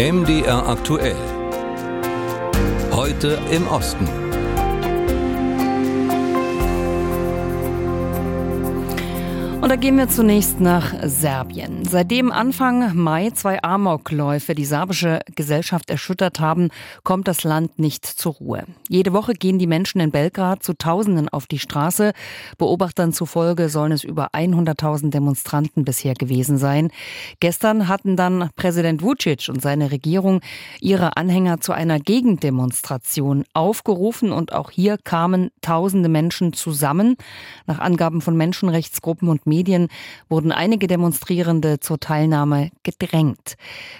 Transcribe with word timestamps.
MDR 0.00 0.66
aktuell. 0.66 1.14
Heute 2.90 3.38
im 3.50 3.68
Osten. 3.68 4.29
Und 9.60 9.68
da 9.68 9.76
gehen 9.76 9.98
wir 9.98 10.08
zunächst 10.08 10.58
nach 10.58 10.94
Serbien. 11.02 11.84
Seitdem 11.84 12.32
Anfang 12.32 12.96
Mai 12.96 13.28
zwei 13.30 13.62
Amokläufe 13.62 14.54
die 14.54 14.64
serbische 14.64 15.20
Gesellschaft 15.36 15.90
erschüttert 15.90 16.40
haben, 16.40 16.70
kommt 17.04 17.28
das 17.28 17.44
Land 17.44 17.78
nicht 17.78 18.06
zur 18.06 18.32
Ruhe. 18.32 18.64
Jede 18.88 19.12
Woche 19.12 19.34
gehen 19.34 19.58
die 19.58 19.66
Menschen 19.66 20.00
in 20.00 20.12
Belgrad 20.12 20.62
zu 20.62 20.72
Tausenden 20.72 21.28
auf 21.28 21.46
die 21.46 21.58
Straße. 21.58 22.12
Beobachtern 22.56 23.12
zufolge 23.12 23.68
sollen 23.68 23.92
es 23.92 24.02
über 24.02 24.28
100.000 24.32 25.10
Demonstranten 25.10 25.84
bisher 25.84 26.14
gewesen 26.14 26.56
sein. 26.56 26.90
Gestern 27.40 27.86
hatten 27.86 28.16
dann 28.16 28.48
Präsident 28.56 29.02
Vucic 29.02 29.50
und 29.50 29.60
seine 29.60 29.90
Regierung 29.90 30.40
ihre 30.80 31.18
Anhänger 31.18 31.60
zu 31.60 31.72
einer 31.72 32.00
Gegendemonstration 32.00 33.44
aufgerufen 33.52 34.32
und 34.32 34.54
auch 34.54 34.70
hier 34.70 34.96
kamen 34.96 35.50
tausende 35.60 36.08
Menschen 36.08 36.54
zusammen. 36.54 37.16
Nach 37.66 37.78
Angaben 37.78 38.22
von 38.22 38.38
Menschenrechtsgruppen 38.38 39.28
und 39.28 39.49
Medien 39.50 39.88
wurden 40.30 40.52
einige 40.52 40.86
Demonstrierende 40.86 41.80
zur 41.80 42.00
Teilnahme 42.00 42.70
gedrängt. 42.82 43.56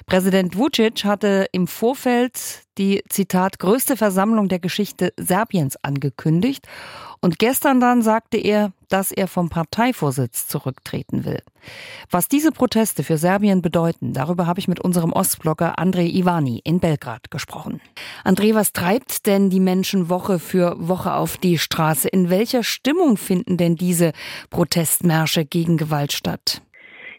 Präsident 0.06 0.56
Vucic 0.56 1.04
hatte 1.04 1.46
im 1.52 1.66
Vorfeld 1.66 2.64
die, 2.80 3.02
Zitat, 3.08 3.58
größte 3.58 3.96
Versammlung 3.96 4.48
der 4.48 4.58
Geschichte 4.58 5.12
Serbiens 5.16 5.76
angekündigt. 5.82 6.66
Und 7.20 7.38
gestern 7.38 7.78
dann 7.80 8.00
sagte 8.00 8.38
er, 8.38 8.72
dass 8.88 9.12
er 9.12 9.28
vom 9.28 9.50
Parteivorsitz 9.50 10.48
zurücktreten 10.48 11.26
will. 11.26 11.42
Was 12.10 12.28
diese 12.28 12.50
Proteste 12.50 13.04
für 13.04 13.18
Serbien 13.18 13.60
bedeuten, 13.60 14.14
darüber 14.14 14.46
habe 14.46 14.58
ich 14.58 14.68
mit 14.68 14.80
unserem 14.80 15.12
Ostblogger 15.12 15.78
Andrei 15.78 16.06
Ivani 16.06 16.62
in 16.64 16.80
Belgrad 16.80 17.30
gesprochen. 17.30 17.82
André, 18.24 18.54
was 18.54 18.72
treibt 18.72 19.26
denn 19.26 19.50
die 19.50 19.60
Menschen 19.60 20.08
Woche 20.08 20.38
für 20.38 20.74
Woche 20.78 21.12
auf 21.12 21.36
die 21.36 21.58
Straße? 21.58 22.08
In 22.08 22.30
welcher 22.30 22.64
Stimmung 22.64 23.18
finden 23.18 23.58
denn 23.58 23.76
diese 23.76 24.12
Protestmärsche 24.48 25.44
gegen 25.44 25.76
Gewalt 25.76 26.12
statt? 26.12 26.62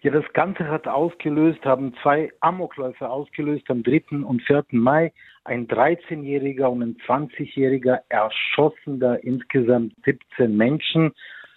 Ja, 0.04 0.10
das 0.10 0.26
Ganze 0.34 0.68
hat 0.68 0.88
ausgelöst, 0.88 1.64
haben 1.64 1.94
zwei 2.02 2.32
Amokläufe 2.40 3.08
ausgelöst 3.08 3.70
am 3.70 3.84
3. 3.84 4.26
und 4.26 4.42
4. 4.42 4.66
Mai. 4.72 5.14
Ein 5.44 5.68
13-Jähriger 5.68 6.72
und 6.72 6.82
ein 6.82 6.98
20-Jähriger 7.06 8.00
erschossen 8.10 9.00
da 9.00 9.14
insgesamt 9.14 9.94
17 10.04 10.58
Menschen 10.58 11.12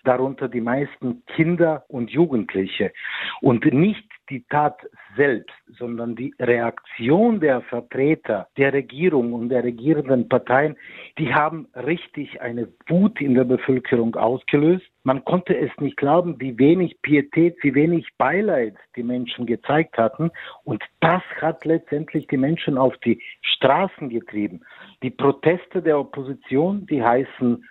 darunter 0.04 0.48
die 0.48 0.60
meisten 0.60 1.24
Kinder 1.24 1.84
und 1.88 2.10
Jugendliche. 2.10 2.92
Und 3.40 3.64
nicht 3.64 4.06
die 4.28 4.44
Tat 4.50 4.78
selbst, 5.16 5.54
sondern 5.78 6.14
die 6.14 6.34
Reaktion 6.38 7.40
der 7.40 7.62
Vertreter 7.62 8.48
der 8.58 8.74
Regierung 8.74 9.32
und 9.32 9.48
der 9.48 9.64
regierenden 9.64 10.28
Parteien, 10.28 10.76
die 11.16 11.32
haben 11.32 11.66
richtig 11.74 12.42
eine 12.42 12.68
Wut 12.88 13.22
in 13.22 13.34
der 13.34 13.44
Bevölkerung 13.44 14.14
ausgelöst. 14.16 14.84
Man 15.06 15.22
konnte 15.24 15.56
es 15.56 15.70
nicht 15.78 15.98
glauben, 15.98 16.40
wie 16.40 16.58
wenig 16.58 17.00
Pietät, 17.02 17.56
wie 17.62 17.74
wenig 17.74 18.08
Beileid 18.16 18.74
die 18.96 19.02
Menschen 19.02 19.44
gezeigt 19.44 19.98
hatten. 19.98 20.30
Und 20.64 20.82
das 21.00 21.22
hat 21.42 21.66
letztendlich 21.66 22.26
die 22.26 22.38
Menschen 22.38 22.78
auf 22.78 22.96
die 23.04 23.22
Straßen 23.42 24.08
getrieben. 24.08 24.62
Die 25.02 25.10
Proteste 25.10 25.82
der 25.82 25.98
Opposition, 25.98 26.86
die 26.86 27.02
heißen 27.02 27.64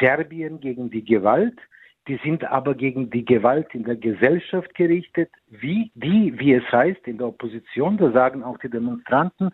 Serbien 0.00 0.58
gegen 0.58 0.90
die 0.90 1.04
Gewalt, 1.04 1.58
die 2.08 2.18
sind 2.24 2.44
aber 2.44 2.74
gegen 2.74 3.08
die 3.10 3.24
Gewalt 3.24 3.72
in 3.72 3.84
der 3.84 3.94
Gesellschaft 3.94 4.74
gerichtet, 4.74 5.30
wie 5.48 5.92
die, 5.94 6.36
wie 6.40 6.54
es 6.54 6.72
heißt, 6.72 7.06
in 7.06 7.18
der 7.18 7.28
Opposition, 7.28 7.98
da 7.98 8.10
sagen 8.10 8.42
auch 8.42 8.58
die 8.58 8.70
Demonstranten, 8.70 9.50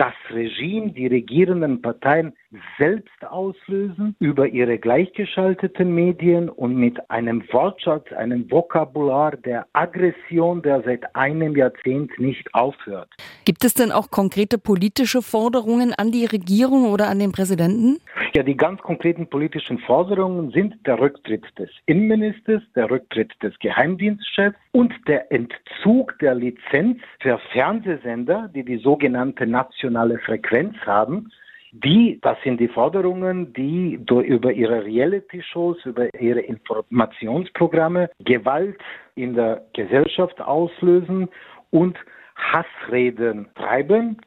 das 0.00 0.14
Regime, 0.30 0.92
die 0.92 1.08
regierenden 1.08 1.82
Parteien 1.82 2.32
selbst 2.78 3.22
auslösen 3.28 4.16
über 4.18 4.48
ihre 4.48 4.78
gleichgeschalteten 4.78 5.94
Medien 5.94 6.48
und 6.48 6.74
mit 6.74 7.10
einem 7.10 7.42
Wortschatz, 7.52 8.10
einem 8.12 8.50
Vokabular 8.50 9.36
der 9.36 9.66
Aggression, 9.74 10.62
der 10.62 10.82
seit 10.84 11.14
einem 11.14 11.54
Jahrzehnt 11.54 12.18
nicht 12.18 12.54
aufhört. 12.54 13.10
Gibt 13.44 13.62
es 13.62 13.74
denn 13.74 13.92
auch 13.92 14.10
konkrete 14.10 14.56
politische 14.56 15.20
Forderungen 15.20 15.92
an 15.92 16.12
die 16.12 16.24
Regierung 16.24 16.90
oder 16.90 17.08
an 17.08 17.18
den 17.18 17.32
Präsidenten? 17.32 17.98
Ja, 18.32 18.44
die 18.44 18.56
ganz 18.56 18.80
konkreten 18.80 19.28
politischen 19.28 19.78
Forderungen 19.80 20.52
sind 20.52 20.86
der 20.86 21.00
Rücktritt 21.00 21.44
des 21.58 21.68
Innenministers, 21.86 22.62
der 22.76 22.88
Rücktritt 22.88 23.32
des 23.42 23.58
Geheimdienstchefs 23.58 24.56
und 24.70 24.94
der 25.08 25.32
Entzug 25.32 26.16
der 26.20 26.36
Lizenz 26.36 27.00
für 27.18 27.38
Fernsehsender, 27.52 28.48
die 28.54 28.64
die 28.64 28.76
sogenannte 28.76 29.48
nationale 29.48 30.18
Frequenz 30.20 30.76
haben. 30.86 31.32
Die, 31.72 32.20
das 32.22 32.36
sind 32.44 32.60
die 32.60 32.68
Forderungen, 32.68 33.52
die 33.52 33.98
über 34.08 34.52
ihre 34.52 34.84
Reality-Shows, 34.84 35.84
über 35.84 36.12
ihre 36.14 36.40
Informationsprogramme 36.40 38.10
Gewalt 38.24 38.78
in 39.16 39.34
der 39.34 39.62
Gesellschaft 39.72 40.40
auslösen 40.40 41.28
und 41.70 41.96
Hassreden 42.36 43.48
treiben. 43.56 44.20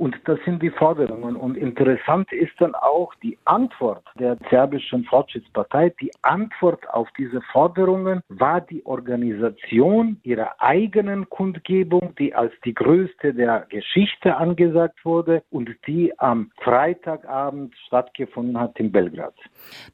Und 0.00 0.16
das 0.24 0.38
sind 0.46 0.62
die 0.62 0.70
Forderungen. 0.70 1.36
Und 1.36 1.58
interessant 1.58 2.32
ist 2.32 2.58
dann 2.58 2.74
auch 2.74 3.12
die 3.22 3.36
Antwort 3.44 4.02
der 4.18 4.38
serbischen 4.48 5.04
Fortschrittspartei. 5.04 5.92
Die 6.00 6.10
Antwort 6.22 6.88
auf 6.88 7.06
diese 7.18 7.42
Forderungen 7.52 8.22
war 8.30 8.62
die 8.62 8.82
Organisation 8.86 10.18
ihrer 10.22 10.54
eigenen 10.58 11.28
Kundgebung, 11.28 12.14
die 12.18 12.34
als 12.34 12.54
die 12.64 12.72
größte 12.72 13.34
der 13.34 13.66
Geschichte 13.68 14.38
angesagt 14.38 15.04
wurde 15.04 15.42
und 15.50 15.68
die 15.86 16.18
am 16.18 16.50
Freitagabend 16.64 17.74
stattgefunden 17.86 18.58
hat 18.58 18.80
in 18.80 18.90
Belgrad. 18.90 19.34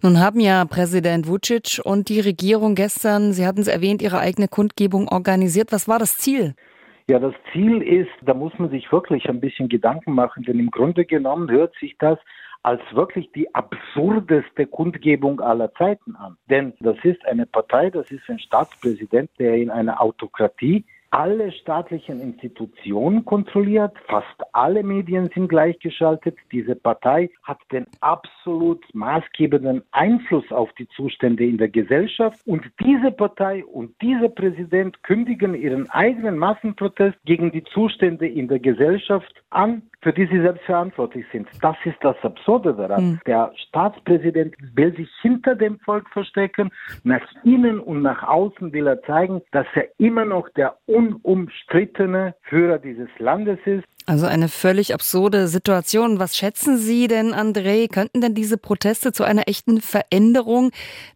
Nun 0.03 0.21
haben 0.21 0.39
ja 0.39 0.65
Präsident 0.67 1.27
Vucic 1.27 1.81
und 1.83 2.11
die 2.11 2.21
Regierung 2.21 2.77
gestern, 2.77 3.33
Sie 3.33 3.45
hatten 3.45 3.63
es 3.63 3.67
erwähnt, 3.67 4.03
ihre 4.03 4.21
eigene 4.21 4.47
Kundgebung 4.47 5.09
organisiert. 5.09 5.73
Was 5.73 5.89
war 5.89 5.99
das 5.99 6.17
Ziel? 6.17 6.55
Ja, 7.09 7.21
das 7.21 7.35
Ziel 7.53 7.83
ist, 7.83 8.11
da 8.23 8.35
muss 8.35 8.59
man 8.59 8.69
sich 8.71 8.91
wirklich 8.91 9.29
ein 9.29 9.39
bisschen 9.39 9.69
Gedanken 9.69 10.13
machen, 10.13 10.43
denn 10.43 10.59
im 10.59 10.73
Grunde 10.73 11.05
genommen 11.05 11.49
hört 11.49 11.73
sich 11.77 11.97
das 11.99 12.19
als 12.65 12.81
wirklich 12.93 13.31
die 13.31 13.55
absurdeste 13.55 14.67
Kundgebung 14.67 15.41
aller 15.41 15.73
Zeiten 15.75 16.17
an. 16.17 16.37
Denn 16.51 16.73
das 16.81 16.97
ist 17.05 17.25
eine 17.25 17.47
Partei, 17.47 17.91
das 17.91 18.11
ist 18.11 18.29
ein 18.29 18.41
Staatspräsident, 18.41 19.31
der 19.39 19.55
in 19.55 19.71
einer 19.71 20.03
Autokratie 20.03 20.85
alle 21.17 21.51
staatlichen 21.51 22.21
Institutionen 22.21 23.25
kontrolliert, 23.25 23.93
fast 24.07 24.37
alle 24.53 24.83
Medien 24.83 25.31
sind 25.35 25.49
gleichgeschaltet. 25.49 26.37
Diese 26.53 26.77
Partei 26.77 27.31
hat 27.43 27.57
den 27.73 27.87
absolut 28.03 28.85
maßgebenden 28.93 29.83
Einfluss 29.93 30.45
auf 30.53 30.71
die 30.75 30.87
Zustände 30.89 31.47
in 31.47 31.57
der 31.57 31.69
Gesellschaft 31.69 32.39
und 32.45 32.71
diese 32.85 33.11
Partei 33.11 33.65
und 33.65 33.95
dieser 34.03 34.29
Präsident 34.29 35.03
kündigen 35.05 35.55
ihren 35.55 35.89
eigenen 35.89 36.37
Massenprotest 36.37 37.17
gegen 37.25 37.51
die 37.51 37.65
Zustände 37.65 38.29
in 38.29 38.49
der 38.49 38.59
Gesellschaft 38.59 39.43
an, 39.49 39.81
für 40.03 40.13
die 40.13 40.27
sie 40.27 40.41
selbst 40.41 40.65
verantwortlich 40.65 41.25
sind. 41.33 41.49
Das 41.63 41.77
ist 41.85 41.97
das 42.03 42.17
Absurde 42.23 42.75
daran. 42.75 43.05
Mhm. 43.05 43.21
Der 43.27 43.53
Staatspräsident 43.57 44.55
will 44.75 44.95
sich 44.95 45.09
hinter 45.23 45.55
dem 45.55 45.79
Volk 45.81 46.09
verstecken. 46.11 46.71
Nach 47.05 47.27
innen 47.43 47.81
und 47.81 48.03
nach 48.03 48.23
außen 48.23 48.73
will 48.73 48.87
er 48.87 49.03
zeigen, 49.03 49.41
dass 49.53 49.67
er 49.75 49.89
immer 49.99 50.25
noch 50.25 50.49
der 50.51 50.77
unumstrittene 51.15 52.35
Führer 52.43 52.79
dieses 52.79 53.09
Landes 53.19 53.59
ist. 53.65 53.85
Also 54.09 54.27
eine 54.27 54.49
völlig 54.49 54.95
absurde 54.95 55.49
Situation. 55.49 56.21
Was 56.21 56.37
schätzen 56.37 56.79
Sie 56.79 57.09
denn, 57.09 57.35
André? 57.35 57.93
Könnten 57.93 58.21
denn 58.21 58.35
diese 58.35 58.57
Proteste 58.57 59.11
zu 59.13 59.25
einer 59.25 59.49
echten 59.49 59.81
Veränderung 59.81 60.71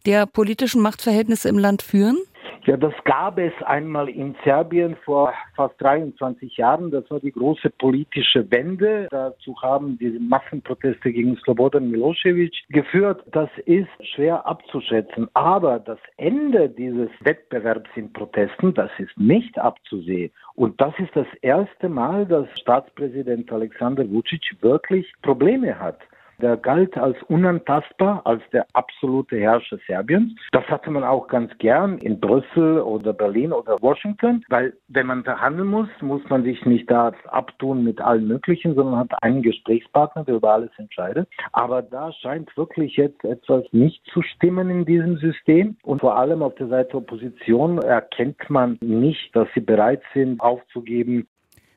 der 0.05 0.25
politischen 0.25 0.81
Machtverhältnisse 0.81 1.47
im 1.47 1.57
Land 1.57 1.83
führen? 1.83 2.17
Ja, 2.63 2.77
das 2.77 2.93
gab 3.05 3.39
es 3.39 3.53
einmal 3.63 4.07
in 4.07 4.35
Serbien 4.43 4.95
vor 5.03 5.33
fast 5.55 5.73
23 5.81 6.57
Jahren. 6.57 6.91
Das 6.91 7.09
war 7.09 7.19
die 7.19 7.31
große 7.31 7.71
politische 7.71 8.49
Wende. 8.51 9.07
Dazu 9.09 9.55
haben 9.63 9.97
diese 9.97 10.19
Massenproteste 10.19 11.11
gegen 11.11 11.35
Slobodan 11.37 11.89
Milosevic 11.89 12.53
geführt. 12.69 13.23
Das 13.31 13.49
ist 13.65 13.89
schwer 14.13 14.45
abzuschätzen. 14.45 15.27
Aber 15.33 15.79
das 15.79 15.97
Ende 16.17 16.69
dieses 16.69 17.09
Wettbewerbs 17.21 17.89
in 17.95 18.13
Protesten, 18.13 18.75
das 18.75 18.91
ist 18.99 19.17
nicht 19.17 19.57
abzusehen. 19.57 20.31
Und 20.53 20.79
das 20.79 20.93
ist 20.99 21.15
das 21.15 21.27
erste 21.41 21.89
Mal, 21.89 22.27
dass 22.27 22.47
Staatspräsident 22.59 23.51
Alexander 23.51 24.07
Vucic 24.07 24.43
wirklich 24.61 25.11
Probleme 25.23 25.79
hat. 25.79 25.97
Der 26.41 26.57
galt 26.57 26.97
als 26.97 27.17
unantastbar, 27.27 28.21
als 28.25 28.41
der 28.51 28.65
absolute 28.73 29.37
Herrscher 29.37 29.77
Serbiens. 29.85 30.33
Das 30.51 30.65
hatte 30.65 30.89
man 30.89 31.03
auch 31.03 31.27
ganz 31.27 31.55
gern 31.59 31.97
in 31.99 32.19
Brüssel 32.19 32.79
oder 32.79 33.13
Berlin 33.13 33.53
oder 33.53 33.77
Washington, 33.81 34.43
weil 34.49 34.73
wenn 34.87 35.07
man 35.07 35.23
verhandeln 35.23 35.67
muss, 35.67 35.89
muss 36.01 36.21
man 36.29 36.43
sich 36.43 36.65
nicht 36.65 36.89
da 36.89 37.11
abtun 37.27 37.83
mit 37.83 38.01
allen 38.01 38.27
möglichen, 38.27 38.75
sondern 38.75 38.97
hat 38.97 39.23
einen 39.23 39.41
Gesprächspartner, 39.41 40.23
der 40.23 40.35
über 40.35 40.53
alles 40.53 40.71
entscheidet. 40.77 41.27
Aber 41.51 41.81
da 41.81 42.11
scheint 42.11 42.55
wirklich 42.57 42.97
jetzt 42.97 43.23
etwas 43.23 43.63
nicht 43.71 44.03
zu 44.07 44.21
stimmen 44.21 44.69
in 44.69 44.85
diesem 44.85 45.17
System. 45.17 45.77
Und 45.83 46.01
vor 46.01 46.17
allem 46.17 46.41
auf 46.41 46.55
der 46.55 46.67
Seite 46.67 46.97
Opposition 46.97 47.77
erkennt 47.79 48.49
man 48.49 48.77
nicht, 48.81 49.35
dass 49.35 49.47
sie 49.53 49.61
bereit 49.61 50.01
sind, 50.13 50.39
aufzugeben, 50.41 51.27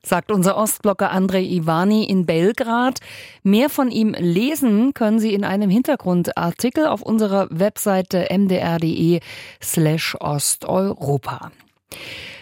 sagt 0.04 0.30
unser 0.30 0.56
Ostblocker 0.56 1.10
Andrei 1.10 1.42
Ivani 1.42 2.04
in 2.04 2.26
Belgrad. 2.26 3.00
Mehr 3.42 3.70
von 3.70 3.90
ihm 3.90 4.14
lesen 4.16 4.94
können 4.94 5.18
Sie 5.18 5.34
in 5.34 5.44
einem 5.44 5.70
Hintergrundartikel 5.70 6.86
auf 6.86 7.02
unserer 7.02 7.48
Webseite 7.50 8.28
mdr.de 8.30 9.20
slash 9.60 10.16
Osteuropa. 10.20 11.50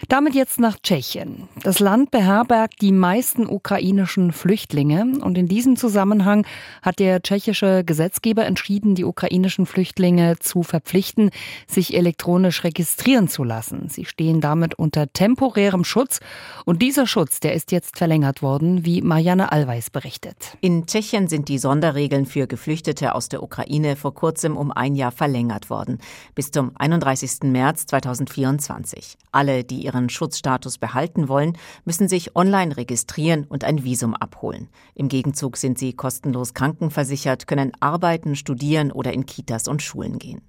Damit 0.09 0.35
jetzt 0.35 0.59
nach 0.59 0.77
Tschechien. 0.81 1.47
Das 1.63 1.79
Land 1.79 2.11
beherbergt 2.11 2.81
die 2.81 2.91
meisten 2.91 3.47
ukrainischen 3.47 4.33
Flüchtlinge 4.33 5.19
und 5.21 5.37
in 5.37 5.47
diesem 5.47 5.77
Zusammenhang 5.77 6.45
hat 6.81 6.99
der 6.99 7.21
tschechische 7.21 7.83
Gesetzgeber 7.85 8.45
entschieden, 8.45 8.95
die 8.95 9.05
ukrainischen 9.05 9.65
Flüchtlinge 9.65 10.37
zu 10.39 10.63
verpflichten, 10.63 11.31
sich 11.67 11.95
elektronisch 11.95 12.63
registrieren 12.63 13.29
zu 13.29 13.43
lassen. 13.43 13.87
Sie 13.89 14.05
stehen 14.05 14.41
damit 14.41 14.75
unter 14.75 15.11
temporärem 15.11 15.83
Schutz 15.85 16.19
und 16.65 16.81
dieser 16.81 17.07
Schutz, 17.07 17.39
der 17.39 17.53
ist 17.53 17.71
jetzt 17.71 17.97
verlängert 17.97 18.41
worden, 18.41 18.85
wie 18.85 19.01
Marianne 19.01 19.51
Allweis 19.51 19.89
berichtet. 19.89 20.57
In 20.59 20.85
Tschechien 20.85 21.27
sind 21.27 21.47
die 21.47 21.57
Sonderregeln 21.57 22.25
für 22.25 22.47
Geflüchtete 22.47 23.15
aus 23.15 23.29
der 23.29 23.41
Ukraine 23.41 23.95
vor 23.95 24.13
kurzem 24.13 24.57
um 24.57 24.71
ein 24.71 24.95
Jahr 24.95 25.11
verlängert 25.11 25.69
worden, 25.69 25.99
bis 26.35 26.51
zum 26.51 26.71
31. 26.75 27.43
März 27.43 27.85
2024. 27.85 29.17
Alle, 29.31 29.63
die 29.63 29.92
ihren 29.93 30.09
Schutzstatus 30.09 30.77
behalten 30.77 31.27
wollen, 31.27 31.57
müssen 31.85 32.07
sich 32.07 32.35
online 32.35 32.75
registrieren 32.77 33.45
und 33.45 33.63
ein 33.63 33.83
Visum 33.83 34.13
abholen. 34.13 34.69
Im 34.95 35.07
Gegenzug 35.07 35.57
sind 35.57 35.77
sie 35.77 35.93
kostenlos 35.93 36.53
krankenversichert, 36.53 37.47
können 37.47 37.71
arbeiten, 37.79 38.35
studieren 38.35 38.91
oder 38.91 39.13
in 39.13 39.25
Kitas 39.25 39.67
und 39.67 39.81
Schulen 39.81 40.19
gehen. 40.19 40.41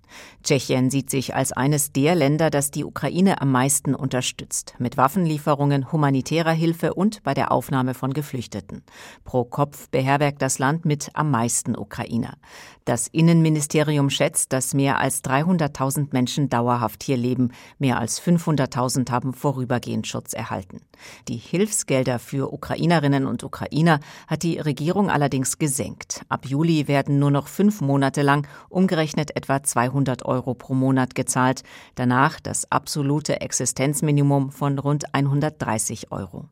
Tschechien 0.42 0.90
sieht 0.90 1.10
sich 1.10 1.34
als 1.34 1.52
eines 1.52 1.92
der 1.92 2.14
Länder, 2.14 2.50
das 2.50 2.70
die 2.70 2.84
Ukraine 2.84 3.40
am 3.40 3.50
meisten 3.50 3.94
unterstützt, 3.94 4.74
mit 4.78 4.96
Waffenlieferungen, 4.96 5.90
humanitärer 5.90 6.52
Hilfe 6.52 6.94
und 6.94 7.22
bei 7.22 7.34
der 7.34 7.50
Aufnahme 7.50 7.94
von 7.94 8.12
Geflüchteten. 8.12 8.82
Pro 9.24 9.44
Kopf 9.44 9.88
beherbergt 9.88 10.42
das 10.42 10.58
Land 10.58 10.84
mit 10.84 11.10
am 11.14 11.30
meisten 11.30 11.76
Ukrainer. 11.76 12.34
Das 12.84 13.08
Innenministerium 13.08 14.10
schätzt, 14.10 14.52
dass 14.52 14.74
mehr 14.74 15.00
als 15.00 15.24
300.000 15.24 16.08
Menschen 16.12 16.50
dauerhaft 16.50 17.02
hier 17.02 17.16
leben, 17.16 17.52
mehr 17.78 17.98
als 17.98 18.20
500.000 18.20 19.10
haben 19.10 19.32
vorübergehend 19.32 20.06
Schutz 20.06 20.34
erhalten. 20.34 20.82
Die 21.28 21.38
Hilfsgelder 21.38 22.18
für 22.18 22.52
Ukrainerinnen 22.52 23.26
und 23.26 23.42
Ukrainer 23.42 24.00
hat 24.26 24.42
die 24.42 24.58
Regierung 24.58 25.10
allerdings 25.10 25.58
gesenkt. 25.58 26.22
Ab 26.28 26.46
Juli 26.46 26.86
werden 26.86 27.18
nur 27.18 27.30
noch 27.30 27.48
fünf 27.48 27.80
Monate 27.80 28.20
lang 28.20 28.46
umgerechnet 28.68 29.34
etwa 29.34 29.62
200 29.62 30.03
Euro 30.24 30.54
pro 30.54 30.74
Monat 30.74 31.14
gezahlt, 31.14 31.62
danach 31.94 32.40
das 32.40 32.70
absolute 32.70 33.40
Existenzminimum 33.40 34.50
von 34.50 34.78
rund 34.78 35.14
130 35.14 36.12
Euro. 36.12 36.48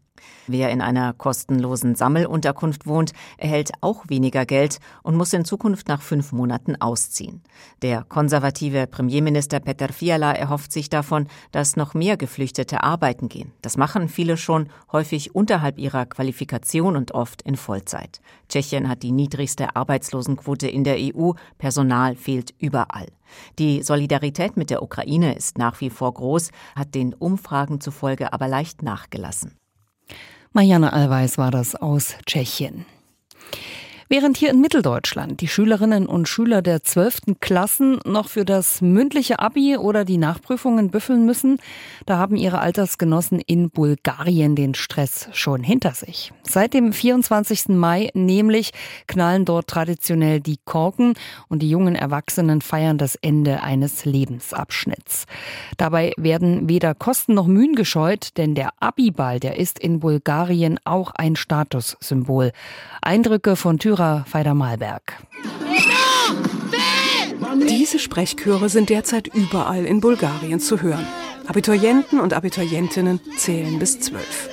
Wer 0.46 0.70
in 0.70 0.80
einer 0.80 1.12
kostenlosen 1.12 1.94
Sammelunterkunft 1.94 2.86
wohnt, 2.86 3.12
erhält 3.38 3.72
auch 3.80 4.04
weniger 4.08 4.44
Geld 4.44 4.78
und 5.02 5.16
muss 5.16 5.32
in 5.32 5.44
Zukunft 5.44 5.88
nach 5.88 6.02
fünf 6.02 6.32
Monaten 6.32 6.76
ausziehen. 6.80 7.42
Der 7.82 8.04
konservative 8.04 8.86
Premierminister 8.86 9.60
Peter 9.60 9.88
Fiala 9.88 10.32
erhofft 10.32 10.72
sich 10.72 10.88
davon, 10.88 11.28
dass 11.52 11.76
noch 11.76 11.94
mehr 11.94 12.16
Geflüchtete 12.16 12.82
arbeiten 12.82 13.28
gehen. 13.28 13.52
Das 13.62 13.76
machen 13.76 14.08
viele 14.08 14.36
schon, 14.36 14.68
häufig 14.90 15.34
unterhalb 15.34 15.78
ihrer 15.78 16.06
Qualifikation 16.06 16.96
und 16.96 17.12
oft 17.12 17.42
in 17.42 17.56
Vollzeit. 17.56 18.20
Tschechien 18.48 18.88
hat 18.88 19.02
die 19.02 19.12
niedrigste 19.12 19.76
Arbeitslosenquote 19.76 20.68
in 20.68 20.84
der 20.84 20.96
EU, 20.98 21.32
Personal 21.58 22.16
fehlt 22.16 22.54
überall. 22.58 23.06
Die 23.58 23.82
Solidarität 23.82 24.56
mit 24.56 24.70
der 24.70 24.82
Ukraine 24.82 25.34
ist 25.34 25.58
nach 25.58 25.80
wie 25.80 25.90
vor 25.90 26.12
groß, 26.12 26.50
hat 26.76 26.94
den 26.94 27.14
Umfragen 27.14 27.80
zufolge 27.80 28.32
aber 28.32 28.48
leicht 28.48 28.82
nachgelassen. 28.82 29.61
Marianne 30.54 30.92
Allweis 30.92 31.38
war 31.38 31.50
das 31.50 31.74
aus 31.74 32.14
Tschechien. 32.26 32.84
Während 34.12 34.36
hier 34.36 34.50
in 34.50 34.60
Mitteldeutschland 34.60 35.40
die 35.40 35.48
Schülerinnen 35.48 36.04
und 36.04 36.28
Schüler 36.28 36.60
der 36.60 36.82
12. 36.82 37.40
Klassen 37.40 37.98
noch 38.04 38.28
für 38.28 38.44
das 38.44 38.82
mündliche 38.82 39.38
Abi 39.38 39.78
oder 39.78 40.04
die 40.04 40.18
Nachprüfungen 40.18 40.90
büffeln 40.90 41.24
müssen, 41.24 41.56
da 42.04 42.18
haben 42.18 42.36
ihre 42.36 42.58
Altersgenossen 42.58 43.40
in 43.40 43.70
Bulgarien 43.70 44.54
den 44.54 44.74
Stress 44.74 45.30
schon 45.32 45.62
hinter 45.62 45.92
sich. 45.92 46.30
Seit 46.42 46.74
dem 46.74 46.92
24. 46.92 47.68
Mai 47.68 48.10
nämlich 48.12 48.72
knallen 49.06 49.46
dort 49.46 49.68
traditionell 49.68 50.40
die 50.40 50.58
Korken 50.62 51.14
und 51.48 51.60
die 51.62 51.70
jungen 51.70 51.94
Erwachsenen 51.94 52.60
feiern 52.60 52.98
das 52.98 53.14
Ende 53.14 53.62
eines 53.62 54.04
Lebensabschnitts. 54.04 55.24
Dabei 55.78 56.12
werden 56.18 56.68
weder 56.68 56.94
Kosten 56.94 57.32
noch 57.32 57.46
Mühen 57.46 57.76
gescheut, 57.76 58.36
denn 58.36 58.54
der 58.54 58.72
Abiball, 58.78 59.40
der 59.40 59.58
ist 59.58 59.78
in 59.78 60.00
Bulgarien 60.00 60.78
auch 60.84 61.12
ein 61.12 61.34
Statussymbol. 61.34 62.52
Eindrücke 63.00 63.56
von 63.56 63.78
Thüringen 63.78 64.01
Führer 64.02 64.24
Feider 64.26 64.54
Malberg. 64.54 65.22
Diese 67.68 68.00
Sprechchöre 68.00 68.68
sind 68.68 68.90
derzeit 68.90 69.28
überall 69.28 69.84
in 69.84 70.00
Bulgarien 70.00 70.58
zu 70.58 70.82
hören. 70.82 71.06
Abiturienten 71.46 72.18
und 72.18 72.34
Abiturientinnen 72.34 73.20
zählen 73.36 73.78
bis 73.78 74.00
zwölf. 74.00 74.48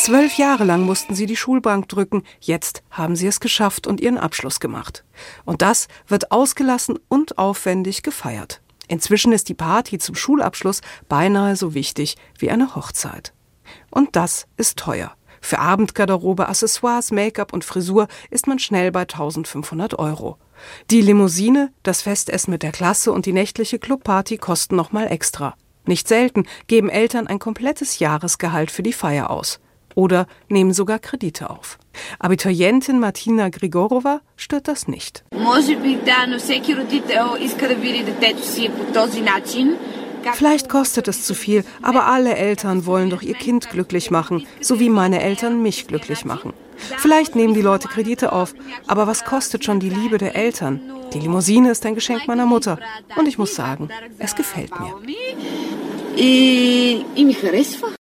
Zwölf 0.00 0.38
Jahre 0.38 0.62
lang 0.62 0.82
mussten 0.82 1.16
sie 1.16 1.26
die 1.26 1.34
Schulbank 1.34 1.88
drücken, 1.88 2.22
jetzt 2.38 2.84
haben 2.90 3.16
sie 3.16 3.26
es 3.26 3.40
geschafft 3.40 3.88
und 3.88 4.00
ihren 4.00 4.18
Abschluss 4.18 4.60
gemacht. 4.60 5.04
Und 5.44 5.60
das 5.60 5.88
wird 6.06 6.30
ausgelassen 6.30 7.00
und 7.08 7.36
aufwendig 7.36 8.04
gefeiert. 8.04 8.60
Inzwischen 8.86 9.32
ist 9.32 9.48
die 9.48 9.54
Party 9.54 9.98
zum 9.98 10.14
Schulabschluss 10.14 10.82
beinahe 11.08 11.56
so 11.56 11.74
wichtig 11.74 12.14
wie 12.38 12.48
eine 12.52 12.76
Hochzeit. 12.76 13.32
Und 13.90 14.14
das 14.14 14.46
ist 14.56 14.78
teuer. 14.78 15.16
Für 15.45 15.59
Abendgarderobe, 15.59 16.47
Accessoires, 16.47 17.11
Make-up 17.11 17.51
und 17.51 17.65
Frisur 17.65 18.07
ist 18.29 18.47
man 18.47 18.59
schnell 18.59 18.91
bei 18.91 19.01
1500 19.01 19.97
Euro. 19.97 20.37
Die 20.91 21.01
Limousine, 21.01 21.71
das 21.83 22.03
Festessen 22.03 22.51
mit 22.51 22.63
der 22.63 22.71
Klasse 22.71 23.11
und 23.11 23.25
die 23.25 23.33
nächtliche 23.33 23.79
Clubparty 23.79 24.37
kosten 24.37 24.75
nochmal 24.75 25.11
extra. 25.11 25.55
Nicht 25.85 26.07
selten 26.07 26.45
geben 26.67 26.89
Eltern 26.89 27.25
ein 27.27 27.39
komplettes 27.39 27.99
Jahresgehalt 27.99 28.69
für 28.69 28.83
die 28.83 28.93
Feier 28.93 29.31
aus. 29.31 29.59
Oder 29.95 30.27
nehmen 30.47 30.73
sogar 30.73 30.99
Kredite 30.99 31.49
auf. 31.49 31.77
Abiturientin 32.19 32.99
Martina 32.99 33.49
Grigorova 33.49 34.21
stört 34.37 34.67
das 34.67 34.87
nicht. 34.87 35.23
Може 35.33 35.75
би 35.75 35.95
да, 35.95 36.25
но 36.27 36.39
всеки 36.39 36.75
родител 36.75 37.35
иска 37.39 37.67
да 37.67 37.75
види 37.75 38.03
детето 38.03 38.47
си 38.47 38.69
по 38.69 38.93
този 38.93 39.21
начин. 39.21 39.77
Vielleicht 40.34 40.68
kostet 40.68 41.08
es 41.08 41.24
zu 41.24 41.34
viel, 41.34 41.64
aber 41.82 42.06
alle 42.06 42.34
Eltern 42.36 42.86
wollen 42.86 43.10
doch 43.10 43.22
ihr 43.22 43.34
Kind 43.34 43.70
glücklich 43.70 44.10
machen, 44.10 44.46
so 44.60 44.80
wie 44.80 44.90
meine 44.90 45.22
Eltern 45.22 45.62
mich 45.62 45.86
glücklich 45.86 46.24
machen. 46.24 46.52
Vielleicht 46.76 47.36
nehmen 47.36 47.54
die 47.54 47.62
Leute 47.62 47.88
Kredite 47.88 48.32
auf, 48.32 48.54
aber 48.86 49.06
was 49.06 49.24
kostet 49.24 49.64
schon 49.64 49.80
die 49.80 49.88
Liebe 49.90 50.18
der 50.18 50.36
Eltern? 50.36 50.80
Die 51.14 51.20
Limousine 51.20 51.70
ist 51.70 51.86
ein 51.86 51.94
Geschenk 51.94 52.26
meiner 52.28 52.46
Mutter 52.46 52.78
und 53.16 53.26
ich 53.26 53.38
muss 53.38 53.54
sagen, 53.54 53.88
es 54.18 54.34
gefällt 54.34 54.72
mir. 54.78 54.94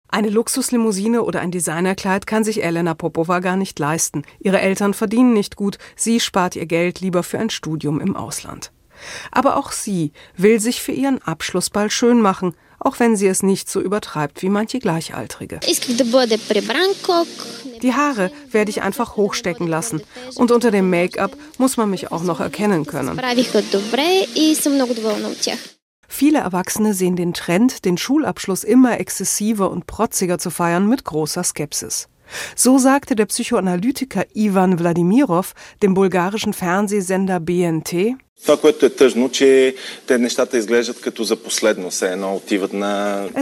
Eine 0.09 0.29
Luxuslimousine 0.29 1.21
oder 1.23 1.41
ein 1.41 1.51
Designerkleid 1.51 2.25
kann 2.25 2.43
sich 2.43 2.63
Elena 2.63 2.93
Popova 2.93 3.39
gar 3.39 3.57
nicht 3.57 3.77
leisten. 3.77 4.23
Ihre 4.39 4.61
Eltern 4.61 4.93
verdienen 4.93 5.33
nicht 5.33 5.57
gut, 5.57 5.77
sie 5.95 6.19
spart 6.19 6.55
ihr 6.55 6.65
Geld 6.65 7.01
lieber 7.01 7.23
für 7.23 7.39
ein 7.39 7.49
Studium 7.49 7.99
im 7.99 8.15
Ausland. 8.15 8.71
Aber 9.31 9.57
auch 9.57 9.71
sie 9.71 10.11
will 10.35 10.59
sich 10.59 10.81
für 10.81 10.91
ihren 10.91 11.21
Abschlussball 11.21 11.89
schön 11.89 12.21
machen, 12.21 12.53
auch 12.79 12.99
wenn 12.99 13.15
sie 13.15 13.27
es 13.27 13.43
nicht 13.43 13.69
so 13.69 13.81
übertreibt 13.81 14.41
wie 14.41 14.49
manche 14.49 14.79
Gleichaltrige. 14.79 15.59
Die 17.81 17.93
Haare 17.93 18.31
werde 18.51 18.69
ich 18.71 18.81
einfach 18.81 19.15
hochstecken 19.15 19.67
lassen 19.67 20.01
und 20.35 20.51
unter 20.51 20.71
dem 20.71 20.89
Make-up 20.89 21.35
muss 21.57 21.77
man 21.77 21.89
mich 21.89 22.11
auch 22.11 22.23
noch 22.23 22.39
erkennen 22.39 22.85
können. 22.85 23.19
Viele 26.09 26.39
Erwachsene 26.39 26.93
sehen 26.93 27.15
den 27.15 27.33
Trend, 27.33 27.83
den 27.83 27.97
Schulabschluss 27.97 28.63
immer 28.63 28.99
exzessiver 28.99 29.69
und 29.69 29.87
protziger 29.87 30.37
zu 30.37 30.49
feiern, 30.49 30.87
mit 30.87 31.03
großer 31.03 31.43
Skepsis. 31.43 32.07
So 32.55 32.77
sagte 32.77 33.15
der 33.15 33.25
Psychoanalytiker 33.25 34.25
Ivan 34.33 34.79
Wladimirov 34.79 35.53
dem 35.81 35.93
bulgarischen 35.93 36.53
Fernsehsender 36.53 37.39
BNT, 37.39 38.17
es 38.45 38.49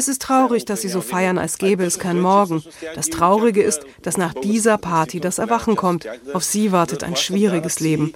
ist 0.07 0.21
traurig, 0.21 0.65
dass 0.65 0.81
sie 0.81 0.87
so 0.87 1.01
feiern, 1.01 1.37
als 1.37 1.57
gäbe 1.57 1.83
es 1.83 1.99
kein 1.99 2.21
Morgen. 2.21 2.63
Das 2.95 3.09
Traurige 3.09 3.61
ist, 3.61 3.81
dass 4.01 4.15
nach 4.17 4.33
dieser 4.33 4.77
Party 4.77 5.19
das 5.19 5.37
Erwachen 5.37 5.75
kommt. 5.75 6.07
Auf 6.33 6.45
sie 6.45 6.71
wartet 6.71 7.03
ein 7.03 7.17
schwieriges 7.17 7.81
Leben. 7.81 8.13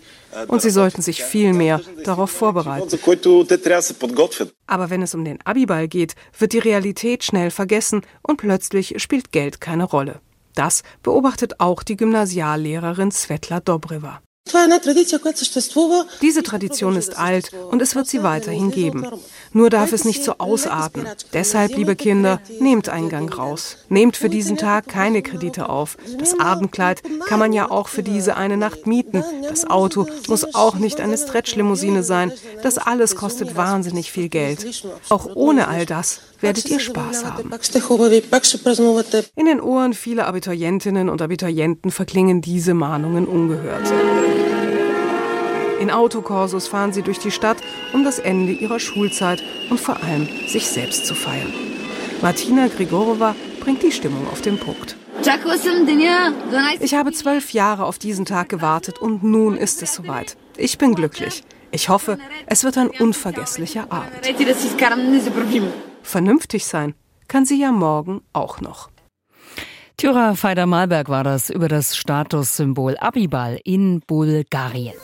Und 0.47 0.61
sie 0.61 0.69
sollten 0.69 1.01
sich 1.01 1.21
viel 1.21 1.53
mehr 1.53 1.81
darauf 2.05 2.31
vorbereiten. 2.31 2.97
Aber 4.67 4.89
wenn 4.89 5.01
es 5.01 5.13
um 5.13 5.25
den 5.25 5.39
Abiball 5.45 5.89
geht, 5.89 6.15
wird 6.37 6.53
die 6.53 6.59
Realität 6.59 7.25
schnell 7.25 7.51
vergessen 7.51 8.03
und 8.21 8.37
plötzlich 8.37 8.95
spielt 9.01 9.33
Geld 9.33 9.59
keine 9.59 9.83
Rolle. 9.83 10.21
Das 10.55 10.83
beobachtet 11.03 11.59
auch 11.59 11.83
die 11.83 11.97
Gymnasiallehrerin 11.97 13.11
Svetla 13.11 13.59
Dobreva. 13.59 14.21
Diese 16.21 16.43
Tradition 16.43 16.95
ist 16.95 17.17
alt 17.17 17.51
und 17.69 17.81
es 17.81 17.95
wird 17.95 18.07
sie 18.07 18.23
weiterhin 18.23 18.71
geben. 18.71 19.05
Nur 19.53 19.69
darf 19.69 19.93
es 19.93 20.05
nicht 20.05 20.23
so 20.23 20.35
ausarten. 20.37 21.05
Deshalb, 21.33 21.75
liebe 21.75 21.95
Kinder, 21.95 22.41
nehmt 22.59 22.89
einen 22.89 23.09
Gang 23.09 23.37
raus. 23.37 23.77
Nehmt 23.89 24.17
für 24.17 24.29
diesen 24.29 24.57
Tag 24.57 24.87
keine 24.87 25.21
Kredite 25.21 25.69
auf. 25.69 25.97
Das 26.17 26.39
Abendkleid 26.39 27.03
kann 27.27 27.39
man 27.39 27.53
ja 27.53 27.69
auch 27.69 27.87
für 27.87 28.03
diese 28.03 28.37
eine 28.37 28.57
Nacht 28.57 28.87
mieten. 28.87 29.23
Das 29.47 29.69
Auto 29.69 30.07
muss 30.27 30.55
auch 30.55 30.75
nicht 30.75 30.99
eine 30.99 31.17
Stretchlimousine 31.17 32.03
sein. 32.03 32.31
Das 32.63 32.77
alles 32.77 33.15
kostet 33.15 33.55
wahnsinnig 33.55 34.11
viel 34.11 34.29
Geld. 34.29 34.83
Auch 35.09 35.27
ohne 35.35 35.67
all 35.67 35.85
das 35.85 36.21
werdet 36.41 36.69
ihr 36.69 36.79
Spaß 36.79 37.25
haben. 37.25 37.51
In 39.35 39.45
den 39.45 39.61
Ohren 39.61 39.93
vieler 39.93 40.27
Abiturientinnen 40.27 41.09
und 41.09 41.21
Abiturienten 41.21 41.91
verklingen 41.91 42.41
diese 42.41 42.73
Mahnungen 42.73 43.25
ungehört. 43.25 43.91
In 45.79 45.91
Autokorsos 45.91 46.67
fahren 46.67 46.91
sie 46.91 47.01
durch 47.01 47.19
die 47.19 47.31
Stadt, 47.31 47.57
um 47.93 48.03
das 48.03 48.19
Ende 48.19 48.51
ihrer 48.51 48.79
Schulzeit 48.79 49.41
und 49.69 49.79
vor 49.79 50.03
allem 50.03 50.27
sich 50.47 50.67
selbst 50.67 51.05
zu 51.05 51.15
feiern. 51.15 51.53
Martina 52.21 52.67
Grigorova 52.67 53.35
bringt 53.61 53.81
die 53.81 53.91
Stimmung 53.91 54.27
auf 54.27 54.41
den 54.41 54.57
Punkt. 54.57 54.97
Ich 56.81 56.93
habe 56.93 57.11
zwölf 57.11 57.51
Jahre 57.51 57.85
auf 57.85 57.97
diesen 57.97 58.25
Tag 58.25 58.49
gewartet 58.49 58.99
und 58.99 59.23
nun 59.23 59.57
ist 59.57 59.81
es 59.81 59.93
soweit. 59.93 60.37
Ich 60.57 60.77
bin 60.77 60.95
glücklich. 60.95 61.43
Ich 61.71 61.89
hoffe, 61.89 62.17
es 62.47 62.63
wird 62.63 62.77
ein 62.77 62.89
unvergesslicher 62.89 63.87
Abend. 63.89 64.25
Vernünftig 66.01 66.65
sein 66.65 66.95
kann 67.27 67.45
sie 67.45 67.59
ja 67.59 67.71
morgen 67.71 68.21
auch 68.33 68.61
noch. 68.61 68.89
Tyra 69.97 70.35
Feider-Malberg 70.35 71.09
war 71.09 71.23
das 71.23 71.49
über 71.49 71.67
das 71.67 71.97
Statussymbol 71.97 72.97
Abibal 72.97 73.59
in 73.63 73.99
Bulgarien. 73.99 74.95